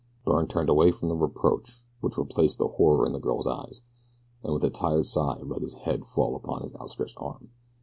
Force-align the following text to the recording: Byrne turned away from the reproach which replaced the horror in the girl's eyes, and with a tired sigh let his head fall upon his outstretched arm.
Byrne 0.25 0.47
turned 0.47 0.67
away 0.67 0.89
from 0.89 1.09
the 1.09 1.15
reproach 1.15 1.83
which 1.99 2.17
replaced 2.17 2.57
the 2.57 2.67
horror 2.69 3.05
in 3.05 3.13
the 3.13 3.19
girl's 3.19 3.45
eyes, 3.45 3.83
and 4.41 4.51
with 4.51 4.63
a 4.63 4.71
tired 4.71 5.05
sigh 5.05 5.37
let 5.43 5.61
his 5.61 5.75
head 5.75 6.05
fall 6.05 6.35
upon 6.35 6.63
his 6.63 6.75
outstretched 6.75 7.19
arm. 7.21 7.51